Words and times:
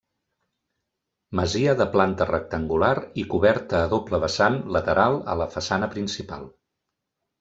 Masia 1.39 1.75
de 1.81 1.85
planta 1.97 2.27
rectangular 2.31 2.89
i 3.25 3.27
coberta 3.35 3.83
a 3.83 3.93
doble 3.95 4.21
vessant 4.27 4.59
lateral 4.77 5.21
a 5.35 5.37
la 5.43 5.49
façana 5.57 5.95
principal. 5.97 6.53